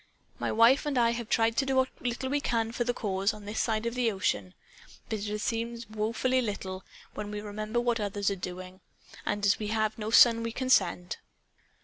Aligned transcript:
My 0.39 0.51
wife 0.51 0.87
and 0.87 0.97
I 0.97 1.11
have 1.11 1.29
tried 1.29 1.55
to 1.57 1.65
do 1.67 1.75
what 1.75 1.89
little 1.99 2.31
we 2.31 2.41
can 2.41 2.71
for 2.71 2.83
the 2.83 2.91
Cause, 2.91 3.35
on 3.35 3.45
this 3.45 3.59
side 3.59 3.85
of 3.85 3.93
the 3.93 4.11
ocean. 4.11 4.55
But 5.09 5.19
it 5.19 5.25
has 5.27 5.43
seemed 5.43 5.85
woefully 5.95 6.41
little, 6.41 6.83
when 7.13 7.29
we 7.29 7.39
remember 7.39 7.79
what 7.79 7.99
others 7.99 8.31
are 8.31 8.35
doing. 8.35 8.81
And 9.27 9.55
we 9.59 9.67
have 9.67 9.99
no 9.99 10.09
son 10.09 10.41
we 10.41 10.53
can 10.53 10.71
send." 10.71 11.17